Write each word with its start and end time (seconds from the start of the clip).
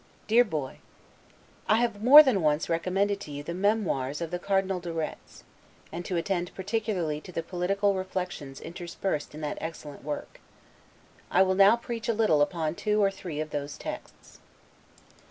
DEAR 0.25 0.43
BOY: 0.43 0.79
I 1.69 1.75
have 1.75 2.01
more 2.03 2.23
than 2.23 2.41
once 2.41 2.69
recommended 2.69 3.19
to 3.19 3.31
you 3.31 3.43
the 3.43 3.53
"Memoirs" 3.53 4.19
of 4.19 4.31
the 4.31 4.39
Cardinal 4.39 4.79
de 4.79 4.91
Retz, 4.91 5.43
and 5.91 6.03
to 6.05 6.17
attend 6.17 6.51
particularly 6.55 7.21
to 7.21 7.31
the 7.31 7.43
political 7.43 7.93
reflections 7.93 8.59
interspersed 8.59 9.35
in 9.35 9.41
that 9.41 9.59
excellent 9.61 10.03
work. 10.03 10.39
I 11.29 11.43
will 11.43 11.53
now 11.53 11.75
preach 11.75 12.09
a 12.09 12.15
little 12.15 12.41
upon 12.41 12.73
two 12.73 12.99
or 12.99 13.11
three 13.11 13.39
of 13.39 13.51
those 13.51 13.77
texts. 13.77 14.39